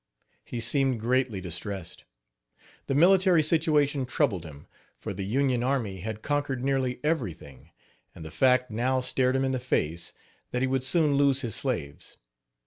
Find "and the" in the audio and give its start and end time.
8.15-8.31